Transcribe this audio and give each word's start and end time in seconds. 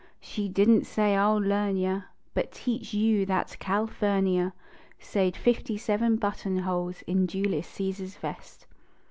She 0.19 0.49
didn 0.49 0.79
t 0.79 0.83
say" 0.85 1.15
I 1.15 1.23
ll 1.27 1.37
learn 1.37 1.77
yuh," 1.77 2.01
But 2.33 2.51
teach 2.51 2.91
you 2.91 3.23
that 3.27 3.55
Calphurnia 3.59 4.51
Sewed 4.97 5.35
fifty 5.37 5.77
seven 5.77 6.15
button 6.15 6.57
holes 6.57 7.03
in 7.03 7.27
Julius 7.27 7.67
Caesar 7.67 8.05
s 8.05 8.15
vest. 8.15 8.65